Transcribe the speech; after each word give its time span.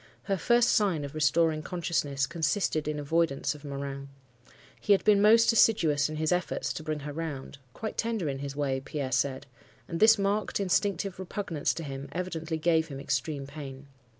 Her 0.23 0.35
first 0.35 0.69
sign 0.69 1.05
of 1.05 1.13
restoring 1.13 1.61
consciousness 1.61 2.25
consisted 2.25 2.87
in 2.87 2.97
avoidance 2.97 3.53
of 3.53 3.63
Morin. 3.63 4.09
He 4.79 4.93
had 4.93 5.03
been 5.03 5.21
most 5.21 5.53
assiduous 5.53 6.09
in 6.09 6.15
his 6.15 6.31
efforts 6.31 6.73
to 6.73 6.81
bring 6.81 7.01
her 7.01 7.13
round; 7.13 7.59
quite 7.73 7.99
tender 7.99 8.27
in 8.27 8.39
his 8.39 8.55
way, 8.55 8.79
Pierre 8.79 9.11
said; 9.11 9.45
and 9.87 9.99
this 9.99 10.17
marked, 10.17 10.59
instinctive 10.59 11.19
repugnance 11.19 11.71
to 11.75 11.83
him 11.83 12.09
evidently 12.13 12.57
gave 12.57 12.87
him 12.87 12.99
extreme 12.99 13.45
pain. 13.45 13.85